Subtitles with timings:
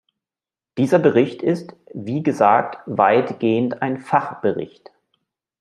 [0.79, 4.89] Dieser Bericht ist, wie gesagt, weitgehend ein Fachbericht.